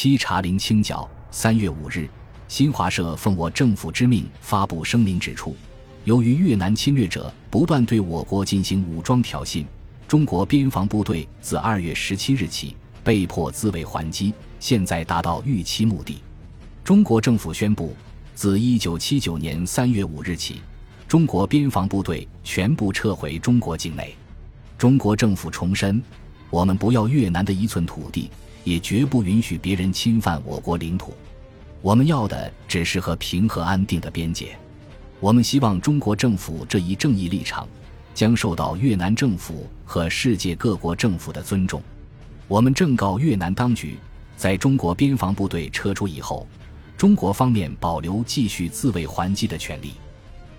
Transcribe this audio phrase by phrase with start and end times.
[0.00, 1.10] 七茶陵清剿。
[1.32, 2.08] 三月五日，
[2.46, 5.56] 新华社奉我政府之命发布声明，指出，
[6.04, 9.64] 由于越南侵略者不断对我国进行武装挑衅，
[10.06, 16.22] 中国边防部队自二月十七日起被迫自卫还击，现在达到预期目的。
[16.84, 17.92] 中国政府宣布，
[18.36, 20.60] 自一九七九年三月五日起，
[21.08, 24.14] 中国边防部队全部撤回中国境内。
[24.78, 26.00] 中国政府重申，
[26.50, 28.30] 我们不要越南的一寸土地。
[28.64, 31.14] 也绝不允许别人侵犯我国领土。
[31.80, 34.58] 我们要的只是和平和安定的边界。
[35.20, 37.66] 我们希望中国政府这一正义立场
[38.14, 41.82] 将受到越南政府和世界各国政府的尊重。
[42.46, 43.96] 我们正告越南当局，
[44.36, 46.46] 在中国边防部队撤出以后，
[46.96, 49.92] 中国方面保留继续自卫还击的权利。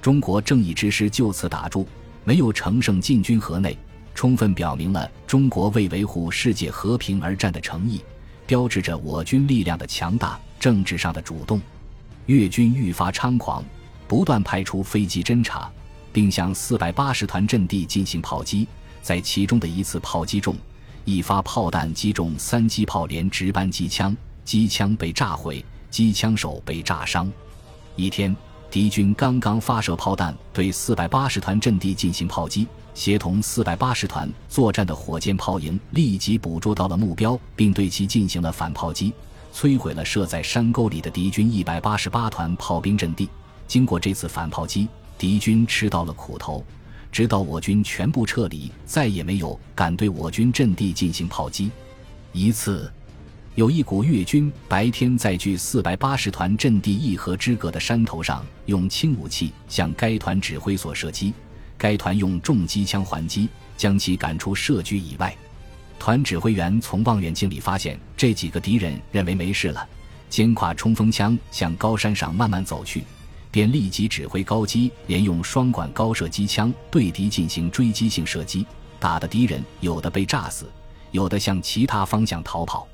[0.02, 1.88] 中国正义之师就此打住，
[2.24, 3.78] 没有乘胜进军河内。
[4.20, 8.02] 充分表明了中国为维护世界和平而战的诚意，
[8.46, 11.62] 标志着我军力量的强大、政治上的主动。
[12.26, 13.64] 越军愈发猖狂，
[14.10, 15.72] 不断派出飞机侦察，
[16.12, 18.68] 并向四百八十团阵地进行炮击。
[19.02, 20.54] 在其中的一次炮击中，
[21.06, 27.32] 一发炮弹击中三机炮连值班机枪，机枪被炸毁，机枪手被炸伤。
[27.96, 28.36] 一天，
[28.70, 32.68] 敌军刚刚发射炮弹对四百八十团阵地进行炮击。
[33.00, 39.14] 协同四百八十团作战的火箭炮营立即捕捉到了目标，并对其进行了反炮击，
[39.54, 43.30] 摧毁了设在山沟里的敌军一百八十八团炮兵阵地。
[43.70, 44.86] 经过这次反炮击，
[45.18, 46.62] 敌军吃到了苦头，
[47.10, 51.72] 直到我军全部撤离，再也没有敢对我军阵地进行炮击。
[52.34, 52.92] 一次，
[53.56, 61.34] 有一股越军白天在距四百八十团阵地一河之隔的山头上，用轻武器向该团指挥所射击。
[61.80, 65.36] 该团用重机枪还击，将其赶出设局以外。
[65.98, 69.88] 团指挥员从望远镜里发现这几个敌人认为没事了，
[70.30, 73.04] 肩挎冲锋枪向高山上慢慢走去，
[73.50, 78.66] 便立即指挥高机连用双管高射机枪对敌进行追击性射击，
[79.00, 80.72] 打的敌人有的被炸死，
[81.12, 82.88] 有的向其他方向逃跑。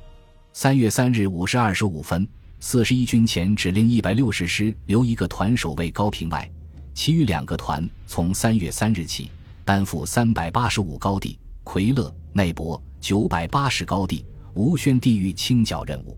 [0.53, 2.27] 三月三日五时二十五分，
[2.59, 6.49] 四十一军前指令一百六十师留一个团守卫高平外。
[6.95, 9.29] 其余两个团从三月三日起
[9.65, 16.17] 担负三百八十五高地、奎勒、内博九百八十高地、吴宣地域清剿任务，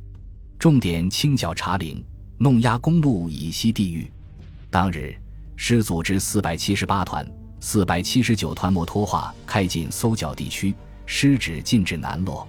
[0.60, 2.02] 重点清剿茶陵、
[2.38, 4.10] 弄压公路以西地域。
[4.70, 5.18] 当日，
[5.56, 7.28] 师组织四百七十八团、
[7.60, 10.76] 四百七十九团摩托化开进搜剿地区，
[11.08, 12.48] 师指进至南洛。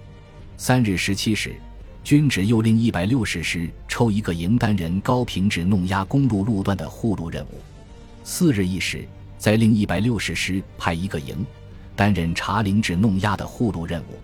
[0.58, 1.58] 三日十七时，
[2.04, 7.60] 军指又令一百六十师抽一个营担任高平至弄压公路路段的护路任务。
[8.30, 9.08] 四日一时，
[9.38, 11.46] 再令一百六十师派一个营，
[11.96, 14.18] 担任茶陵至弄压的护路任务。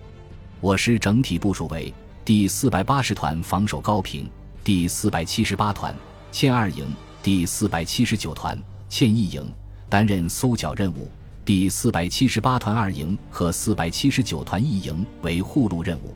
[0.61, 1.93] 我师整体部署为：
[2.23, 4.29] 第四百八十团防守高平，
[4.63, 5.97] 第四百七十八团
[6.31, 6.87] 欠二营，
[7.23, 9.43] 第四百七十九团欠一营，
[9.89, 11.11] 担任搜剿任务。
[11.43, 16.15] 第四百七十八团二营和四百七十九团一营为护路任务。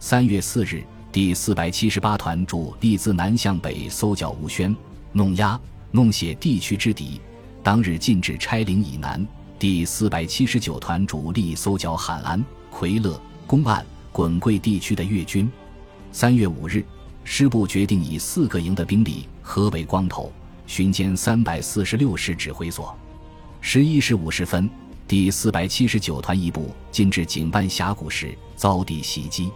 [0.00, 4.74] 三月四日，第四百七十八团主力自南向北搜剿吴宣、
[5.12, 5.58] 弄压。
[5.92, 7.20] 弄写地区之敌，
[7.62, 9.26] 当日进至拆陵以南。
[9.58, 15.50] 第四百七十九团主力搜剿海安、奎勒、公案、滚贵地区的越军。
[16.12, 16.84] 三月五日，
[17.24, 20.32] 师部决定以四个营的兵力合围光头，
[20.66, 22.96] 巡歼三百四十六师指挥所。
[23.60, 24.70] 十一时五十分，
[25.06, 29.50] 第四百七十九团一部进至井半峡谷时遭敌袭击，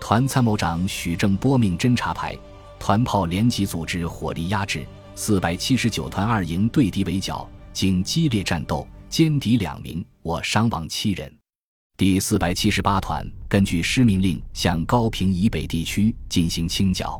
[0.00, 2.36] 团参谋长许正波命侦察排、
[2.80, 4.84] 团炮连级组织火力压制。
[5.18, 11.34] 四百七十九团二营对敌围剿，经激烈战斗，歼敌两名，我伤亡七人。
[11.96, 17.18] 第四百七十八团根据师命令向高平以北地区进行清剿。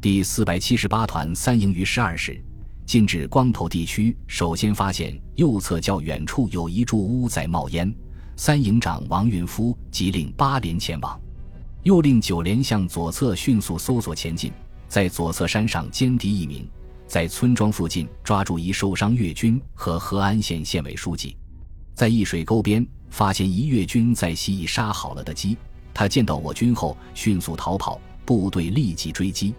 [0.00, 2.42] 第四百七十八团三营于十二时
[2.86, 7.94] 进至光头地区，首先发现右侧较远处有一柱屋在冒烟。
[8.34, 11.20] 三营长王运夫即令八连前往，
[11.82, 14.50] 又令九连向左侧迅速搜索前进，
[14.88, 16.66] 在左侧山上歼敌一名。
[17.06, 21.36] 在村庄附近抓住一受伤越军和和安县县委书记，
[21.94, 25.56] 在一水沟边发现一越军在袭已杀好了的鸡，
[25.94, 29.54] 他见到我军后迅速逃跑，部队立即追击。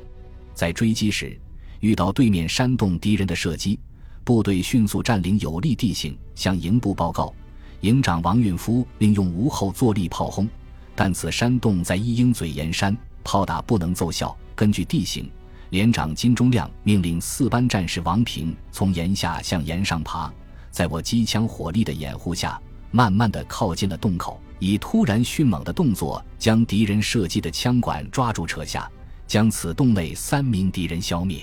[0.54, 1.40] 在追击时
[1.80, 3.80] 遇到对面山洞敌人的射击，
[4.26, 7.34] 部队迅速占领有利地形，向营部报告。
[7.82, 10.48] 营长王运夫并用无后坐力炮轰，
[10.96, 14.36] 但此山洞在一鹰嘴岩山，炮打不能奏效。
[14.54, 15.32] 根据地形。
[15.70, 20.32] 连长金忠亮命令四班战士王平从岩下向岩上爬，
[20.72, 22.60] 在我机枪火力的掩护下，
[22.92, 28.90] 慢慢的靠近了洞口，以突然迅猛的动作将敌人射击的枪管抓住扯下，
[29.28, 31.42] 将此洞内三名敌人消灭。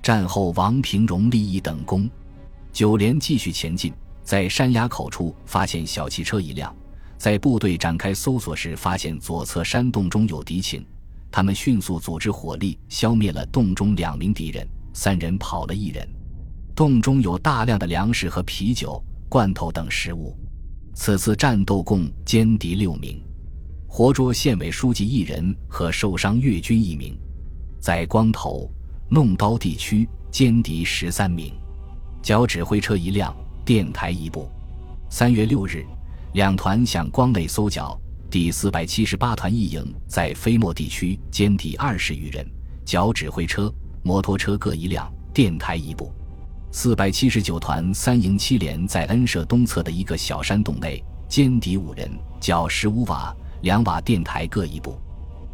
[0.00, 2.08] 战后，王平荣立一等功。
[2.72, 6.74] 九连继续前进，在山崖口处发现小汽车一辆。
[7.16, 10.86] 在部队展开搜索时，发现左侧山洞中有敌情，
[11.30, 16.08] 他们迅速组织火力消灭了洞中两名敌人，三人跑了一人。
[16.74, 20.36] 洞中有大量的粮食和啤酒、罐头等食物。
[20.94, 23.22] 此次战斗共歼敌六名，
[23.86, 27.18] 活捉县委书记一人和受伤越军一名。
[27.80, 28.70] 在光头、
[29.10, 31.54] 弄刀地区歼敌十三名，
[32.22, 33.34] 交指挥车一辆，
[33.64, 34.48] 电台一部。
[35.10, 35.84] 三月六日。
[36.34, 37.98] 两团向光内搜剿，
[38.30, 42.46] 第四百七十八团一营在飞莫地区歼敌二十余人，
[42.84, 43.72] 缴指挥车、
[44.02, 46.12] 摩托车各一辆，电台一部。
[46.70, 55.00] 四百七十九团三营七连在恩舍东侧的一个小山洞内歼敌五人，缴十五瓦，两瓦电台各一部。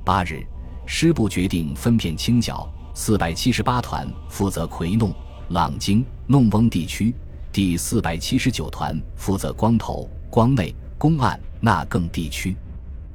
[0.05, 0.45] 八日，
[0.85, 5.15] 师部决定分片清剿，四百七十八团负责奎弄、
[5.51, 7.15] 朗京、弄翁地区，
[7.53, 10.11] 第四百七十九团负责光头。
[10.29, 12.57] 光内、公案、那更地区，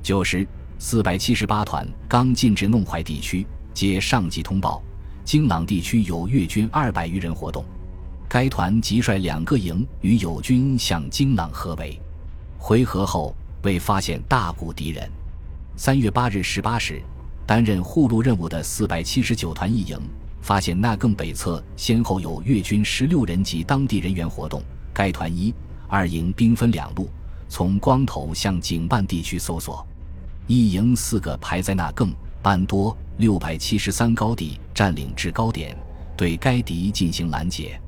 [0.10, 0.44] 九时，
[0.80, 3.46] 四百七十八团刚进至弄淮地区，
[3.76, 4.82] 接上级通报，
[5.24, 7.64] 京朗地区有越军二百余人活动。
[8.28, 12.02] 该团即率两个营与友军向京朗合围。
[12.58, 15.08] 回合后未发现大股敌人。
[15.76, 17.00] 三月八日十八时，
[17.46, 19.96] 担任护路任务的四百七十九团一营
[20.42, 24.60] 发现那更北侧先后有越军十六人及当地人员活动。
[24.92, 25.54] 该团一。
[25.88, 27.08] 二营兵分两路，
[27.48, 29.86] 从光头向井半地区搜索。
[30.50, 32.12] 一营四个排在那更
[32.42, 35.78] 班多六百七十三高地占领制高点，
[36.18, 37.80] 对该敌进行拦截。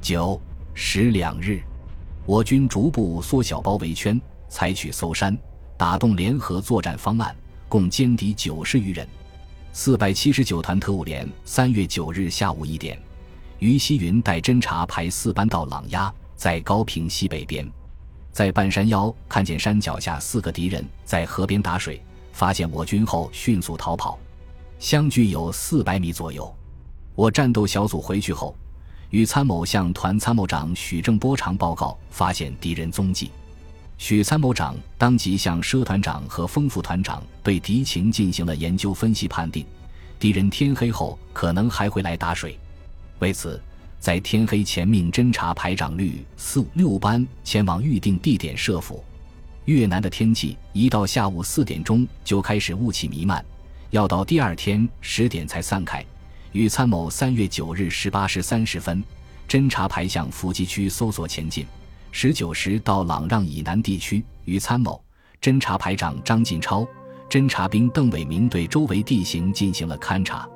[0.00, 0.40] 九
[0.74, 1.62] 十两日，
[2.26, 5.38] 我军逐步缩小包围圈，采取搜山、
[5.76, 7.32] 打洞联合作战方案，
[7.68, 9.06] 共歼敌九十余人。
[9.72, 13.00] 四百七十九团特务连三月九日下午一点，
[13.60, 16.12] 于西云带侦察排四班到朗压。
[16.34, 17.70] 在高平西北边，
[18.32, 22.00] 在半山腰看见山脚下四个敌人在河边打水，
[22.32, 24.18] 发现我军后迅速逃跑，
[24.78, 26.52] 相距有四百米左右。
[27.14, 28.56] 我战斗小组回去后，
[29.10, 33.30] 与参谋向团参谋长许正波长报告发现敌人踪迹。
[33.98, 39.66] 许参谋长当即向佘团长和丰副团长对敌情进行了研究分析判定，
[40.18, 42.58] 敌人天黑后可能还会来打水，
[43.18, 43.60] 为此。
[44.00, 49.04] 在天黑前，命侦察排长率四六班前往预定地点设伏。
[49.66, 53.44] 越南的天气一到下午四点钟就开始雾气弥漫，
[53.90, 56.02] 要到第二天十点才散开。
[56.52, 59.04] 与参谋三月九日十八时三十分，
[59.46, 61.66] 侦察排向伏击区搜索前进。
[62.10, 64.98] 十九时到朗让以南地区，与参谋、
[65.42, 66.88] 侦察排长张进超、
[67.28, 70.48] 侦察兵邓伟明对周围地形进行了勘察。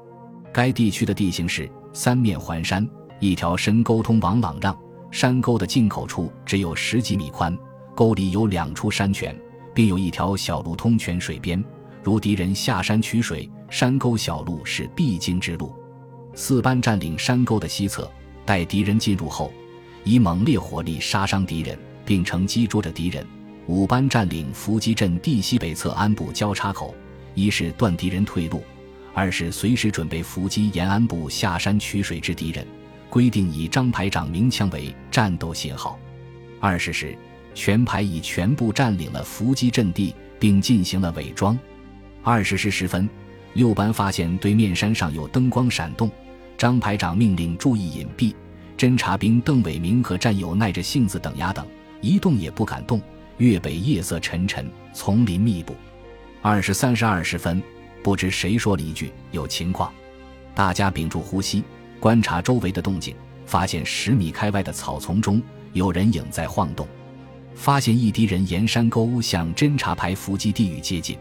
[0.50, 2.88] 该地区的地形是三面环山。
[3.20, 4.76] 一条深沟通往朗让
[5.10, 7.56] 山沟的进口处只有十几米宽，
[7.94, 9.34] 沟里有两处山泉，
[9.72, 11.62] 并有一条小路通泉水边。
[12.02, 15.72] 如敌人下山取水，山沟小路是必经之路。
[16.34, 18.10] 四班占领山沟的西侧，
[18.44, 19.52] 待敌人进入后，
[20.02, 23.24] 以猛烈火力杀伤敌人，并乘机捉着敌人。
[23.66, 26.94] 五班占领伏击镇地西北侧安部交叉口，
[27.34, 28.62] 一是断敌人退路，
[29.14, 32.66] 二是随时准备伏击延安部下山取水之敌人。
[33.14, 35.96] 规定以张排长鸣枪为战斗信号。
[36.58, 37.16] 二十时，
[37.54, 41.56] 全排已全部占领了伏击阵地，并进行了伪装。
[42.24, 43.08] 二十时十分，
[43.52, 46.10] 六班发现对面山上有灯光闪动，
[46.58, 48.34] 张排长命令注意隐蔽。
[48.76, 51.64] 侦察兵邓伟明和战友耐着性子等呀等，
[52.00, 53.00] 一动也不敢动。
[53.38, 55.76] 粤北夜色沉沉，丛林密布。
[56.42, 57.62] 二十三时二十分，
[58.02, 59.92] 不知谁说了一句：“有情况。”
[60.52, 61.62] 大家屏住呼吸。
[62.04, 65.40] 观察周围的动静，发现十米开外的草丛中
[65.72, 66.86] 有人影在晃动，
[67.54, 71.16] 发现一敌人沿山沟向侦察排伏击地域接近，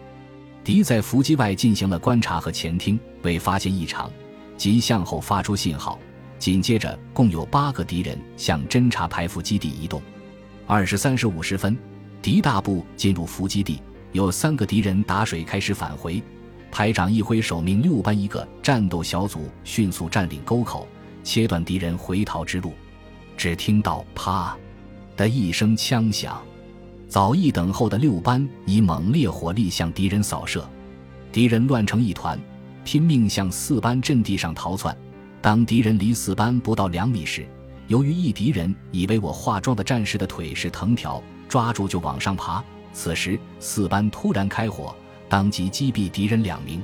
[0.61, 4.11] 敌在伏击外进行了观察和前听，未发现异常，
[4.57, 5.97] 即向后发出信号。
[6.37, 10.01] 紧接着，共有八个敌人向侦察排伏基地移动。
[10.67, 11.77] 二十三时五十分，
[12.21, 16.21] 敌大部进入伏击地，有三个敌人打水开始返回。
[16.73, 20.87] 排长一挥手，命六班一个战斗小组迅速占领沟口，
[21.23, 22.73] 切断敌人回逃之路。
[23.37, 24.57] 只听到“啪”
[25.15, 26.41] 的一声枪响，
[27.07, 30.67] 早已等候的六班以猛烈火力向敌人扫射，
[31.31, 32.39] 敌人乱成一团，
[32.83, 34.97] 拼命向四班阵地上逃窜。
[35.43, 37.45] 当敌人离四班不到两米时，
[37.87, 42.63] 由于一敌人以为我化妆的战士的腿是藤条，抓住就往上爬。
[42.93, 44.95] 此时四班突然开火。
[45.33, 46.79] 当即击毙敌人两名，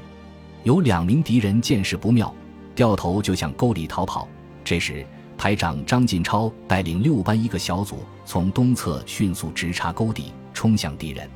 [0.64, 2.34] 有两名敌人见势不妙，
[2.74, 4.28] 掉头就向沟里逃跑。
[4.64, 5.06] 这时，
[5.38, 11.30] 排长张进超带领六班一个小组从东侧迅速直插沟底，冲向敌人，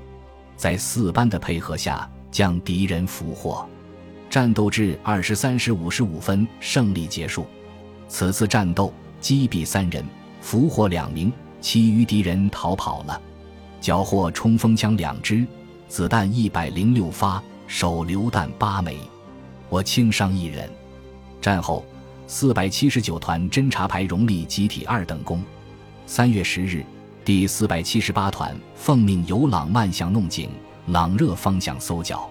[0.57, 3.63] 在四班的配合下将敌人俘获。
[4.27, 7.45] 战斗至二十三时五十五分，胜利结束。
[8.07, 8.91] 此次战斗
[9.21, 10.03] 击毙三人，
[10.41, 13.21] 俘获两名，其余敌人逃跑了。
[13.79, 15.45] 缴获冲锋枪两支，
[15.93, 18.97] 子弹一百零六发，手榴弹八枚。
[19.69, 20.67] 我轻伤一人。
[21.39, 21.85] 战后，
[22.25, 25.43] 四百七十九团侦察排荣立集体二等功。
[26.07, 26.83] 三月十日，
[27.23, 30.49] 第四百七十八团奉命由朗曼向弄井、
[30.87, 32.27] 朗热方向搜剿。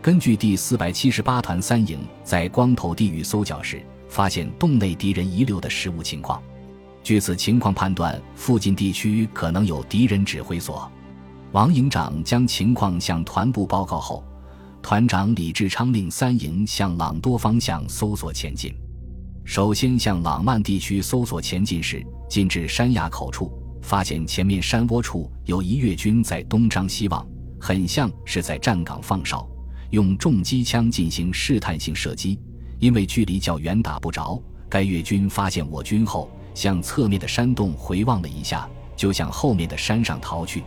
[0.00, 6.42] 根据第四百七十八团三营在光头地域搜剿时发现洞内敌人遗留的食物情况，
[7.02, 10.90] 据此情况判断，附近地区可能有敌人指挥所。
[11.54, 14.24] 王营长将情况向团部报告后，
[14.82, 18.74] 团长李志昌令三营向朗多方向搜索前进。
[19.44, 27.24] 首先向朗曼地区搜索前进时，进至山崖口处，发现前面山窝处有一越军在东张西望，
[27.60, 29.48] 很像是在站岗放哨。
[29.90, 32.36] 用重机枪进行试探性射击，
[32.80, 34.42] 因为距离较远打不着。
[34.68, 40.64] 该越军发现我军后，向侧面的山洞回望了一下，就向后面的山上逃去。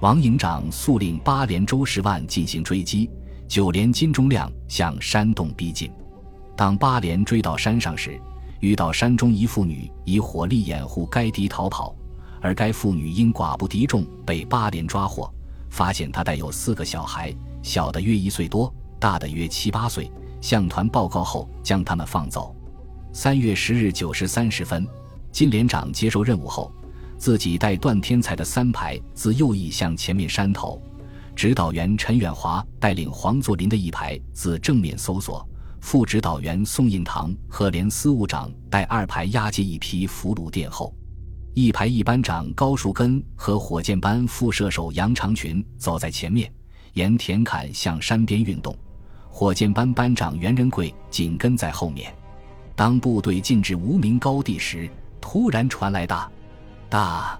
[0.00, 3.10] 王营长速令八连周十万进行追击，
[3.48, 5.90] 九连金钟亮向山洞逼近。
[6.54, 8.20] 当八连追到山上时，
[8.60, 11.96] 遇到山中一妇女以火力掩护该敌逃跑，
[12.42, 15.32] 而该妇女因寡不敌众被八连抓获，
[15.70, 17.34] 发现她带有四个小孩。
[17.62, 20.10] 小的约一岁多，大的约七八岁。
[20.42, 22.54] 向团报告后，将他们放走。
[23.12, 24.86] 三月十日九时三十分，
[25.32, 26.70] 金连长接受任务后，
[27.18, 30.80] 自己带段天才的三排自右翼向前面山头，
[31.34, 35.46] 指导员陈远华带领黄作霖的一排自正面搜索，
[35.80, 40.94] 副指导员宋应堂和连司务长带二排押解一批俘虏殿后，
[41.54, 46.52] 一排一班长高树根和火箭班副射手杨长群走在前面。
[46.92, 48.74] 沿田坎向山边运动，
[49.28, 52.10] 火箭班班长袁仁贵紧跟在后面。
[52.74, 54.88] 当部队进至无名高地时，
[55.20, 56.30] 突然传来大、
[56.88, 57.38] 大、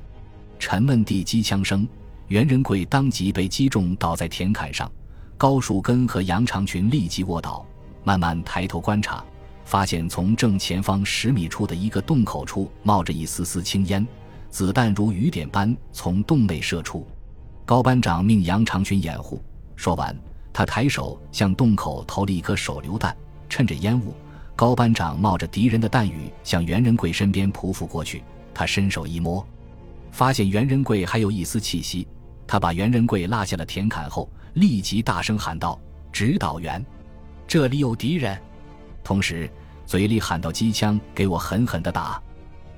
[0.58, 1.86] 沉闷地机枪声，
[2.26, 4.90] 袁仁贵当即被击中，倒在田坎上。
[5.36, 7.64] 高树根和杨长群立即卧倒，
[8.02, 9.24] 慢慢抬头观察，
[9.64, 14.04] 发现从正前方十米处的一个洞口处冒着一丝丝青烟，
[14.50, 17.06] 子弹如雨点般从洞内射出。
[17.64, 19.40] 高班长命杨长群掩护。
[19.76, 20.16] 说完，
[20.52, 23.16] 他抬手向洞口投了一颗手榴弹。
[23.48, 24.12] 趁着烟雾，
[24.56, 28.24] 高班长冒着敌人的弹雨向袁仁贵身边匍匐过去。
[28.56, 29.46] 他伸手一摸，
[30.10, 32.08] 发现袁仁贵还有一丝气息。
[32.46, 35.78] 他把袁仁贵拉下了田坎后，立即大声喊道
[36.10, 36.82] ：“指导员，
[37.46, 38.40] 这里有敌人！”
[39.04, 39.50] 同时，
[39.84, 42.18] 嘴里喊到：“机枪，给我狠狠地打！”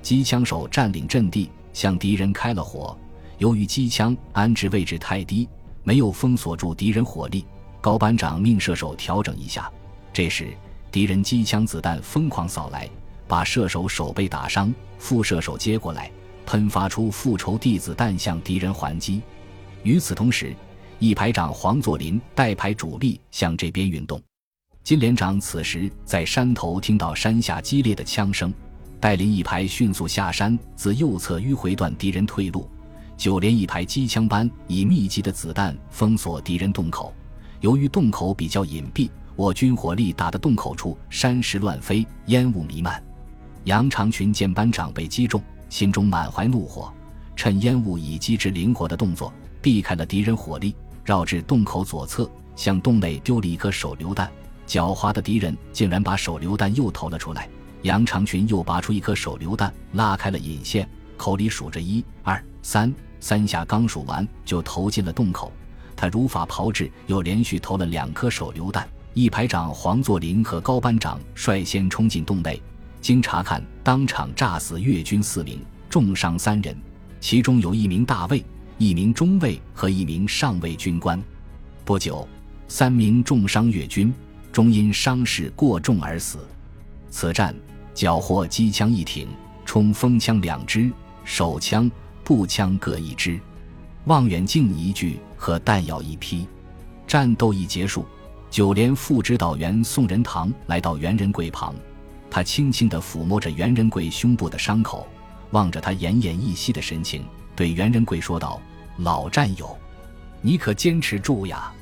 [0.03, 2.99] 机枪手占领阵地，向敌人开了火。
[3.37, 5.49] 由于机枪安置位置太低，
[5.85, 7.47] 没有封锁住敌人火力，
[7.81, 9.71] 高班长命射手调整一下。
[10.13, 10.49] 这时，
[10.91, 12.91] 敌人机枪子弹疯狂扫来，
[13.29, 14.75] 把射手手背打伤。
[14.99, 16.11] 副射手接过来，
[16.45, 19.23] 喷发出复仇地子弹向敌人还击。
[19.85, 20.53] 与此同时，
[20.99, 24.21] 一排长黄作霖带排主力向这边运动。
[24.83, 28.53] 金连长此时在山头听到山下激烈的枪声，
[28.99, 32.69] 带领一排迅速下山，自右侧迂回断敌人退路。
[33.17, 37.13] 九连一排机枪班以密集的子弹封锁敌人洞口，
[37.61, 43.08] 由于洞口比较隐蔽，我军火力打的洞口处山石乱飞，烟雾弥漫。
[43.65, 46.93] 杨长群见班长被击中，心中满怀怒火，
[47.37, 50.75] 趁烟雾以机智灵活的动作避开了敌人火力，
[51.05, 54.31] 绕至洞口左侧，向洞内丢了一颗手榴弹。
[54.67, 57.49] 狡猾的敌人竟然把手榴弹又投了出来，
[57.83, 62.93] 杨长群又拔出一颗手榴弹，拉开了引线，口里数着一二三。
[63.21, 65.53] 三下刚数完，就投进了洞口。
[65.97, 68.89] 他如法炮制，又连续投了两颗手榴弹。
[69.13, 72.63] 一排长黄作霖和高班长率先冲进洞内，
[73.01, 76.77] 经查看，当场炸死越军四名，重伤三人，
[77.21, 78.45] 其中有一名大尉、
[78.79, 81.23] 一名中尉和一名上尉军官。
[81.85, 82.29] 不久，
[82.69, 84.13] 三名重伤越军
[84.53, 86.39] 终因伤势过重而死。
[87.11, 87.55] 此战
[87.95, 89.29] 缴获机枪一挺，
[89.65, 90.91] 冲锋枪两支，
[91.25, 91.91] 手枪。
[92.25, 93.41] 步枪各一支，
[94.05, 96.47] 望远镜一具和弹药一批。
[97.07, 98.05] 战斗一结束，
[98.51, 101.75] 九连副指导员宋仁堂来到袁仁贵旁，
[102.31, 105.07] 他轻轻地抚摸着袁仁贵胸部的伤口，
[105.51, 107.25] 望着他奄奄一息的神情，
[107.57, 108.61] 对袁仁贵说道
[108.99, 109.77] ：“老战友，
[110.43, 111.73] 你可坚持住呀！”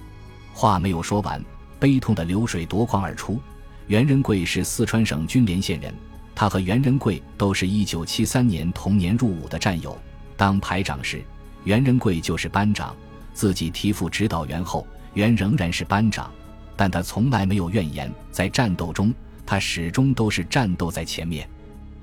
[0.55, 1.45] 话没有说完，
[1.79, 3.41] 悲痛的流水夺眶而出。
[3.88, 5.95] 袁仁贵是四川省军连县人，
[6.35, 9.97] 他和袁仁贵都是一九七三年同年入伍的战友。
[10.37, 11.23] 当排长时，
[11.65, 12.95] 袁仁贵就是班长，
[13.33, 16.31] 自己提副指导员后，袁仍然是班长，
[16.76, 18.12] 但他从来没有怨言。
[18.31, 19.15] 在战斗中，
[19.47, 21.49] 他始终都是战斗在前面。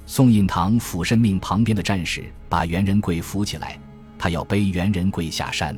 [0.05, 3.77] 宋印堂俯身命旁边的战士把袁仁贵扶起来，
[4.17, 5.77] 他要背袁仁贵下山。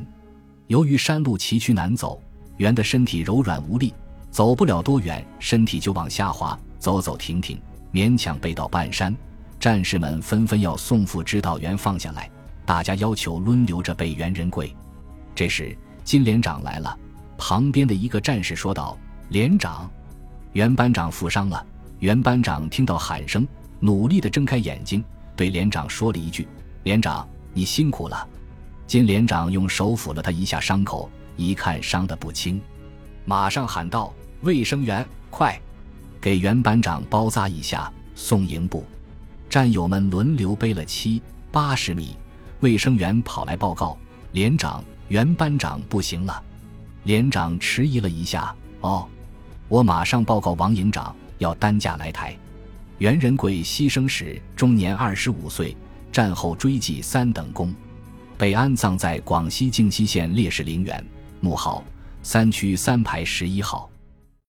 [0.68, 2.20] 由于山路崎岖难走，
[2.56, 3.92] 袁的身体柔软无力，
[4.30, 7.60] 走不了多远，身体就往下滑，走走停停，
[7.92, 9.14] 勉强背到半山。
[9.60, 12.30] 战士们纷纷要宋副指导员放下来，
[12.64, 14.74] 大家要求轮流着背袁仁贵。
[15.34, 16.98] 这时金连长来了，
[17.38, 18.98] 旁边的一个战士说道
[19.30, 19.90] ：“连长，
[20.56, 21.62] 袁班长负伤了。”
[22.00, 23.46] 袁班长听到喊声。
[23.78, 25.04] 努力地睁开眼睛，
[25.36, 26.48] 对连长说了一句
[26.84, 28.26] ：“连长，你辛苦了。”
[28.88, 32.58] 金连长用手抚了他一下伤口，一看伤得不轻，
[33.26, 35.60] 马上喊道：“卫生员，快，
[36.22, 38.82] 给袁班长包扎一下，送营部。”
[39.50, 41.20] 战友们轮流背了七
[41.52, 42.16] 八十米，
[42.60, 43.98] 卫生员跑来报告
[44.32, 46.42] ：“连长，袁班长不行了。”
[47.04, 49.06] 连长迟疑了一下：“哦，
[49.68, 52.36] 我马上报告王营长，要担架来抬。”
[52.98, 55.76] 袁仁贵牺牲时终年二十五岁，
[56.10, 57.74] 战后追记三等功，
[58.38, 61.04] 被安葬在广西靖西县烈士陵园，
[61.40, 61.84] 墓号
[62.22, 63.90] 三区三排十一号。